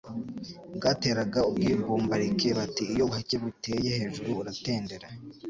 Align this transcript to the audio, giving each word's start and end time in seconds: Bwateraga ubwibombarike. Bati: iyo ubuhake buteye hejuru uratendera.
Bwateraga 0.75 1.39
ubwibombarike. 1.49 2.47
Bati: 2.57 2.83
iyo 2.93 3.03
ubuhake 3.05 3.35
buteye 3.43 3.89
hejuru 3.99 4.29
uratendera. 4.41 5.07